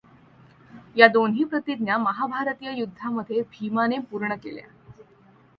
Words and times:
या 0.97 1.07
दोन्ही 1.07 1.43
प्रतिज्ञा 1.43 1.97
महाभारतीय 1.97 2.79
युद्धामधे 2.79 3.41
भीमाने 3.41 3.99
पूर्ण 4.11 4.35
केल्या. 4.35 4.67